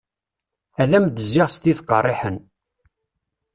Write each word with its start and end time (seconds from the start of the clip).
Ad 0.81 0.91
m-d-zziɣ 1.03 1.47
s 1.51 1.57
tid 1.57 1.79
qerriḥen. 1.89 2.37